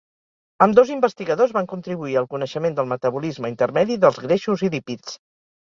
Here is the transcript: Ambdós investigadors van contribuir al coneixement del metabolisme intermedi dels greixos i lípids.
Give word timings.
Ambdós 0.65 0.93
investigadors 0.93 1.53
van 1.57 1.69
contribuir 1.75 2.17
al 2.23 2.29
coneixement 2.33 2.79
del 2.79 2.89
metabolisme 2.95 3.55
intermedi 3.55 4.03
dels 4.07 4.21
greixos 4.27 4.69
i 4.71 4.73
lípids. 4.79 5.17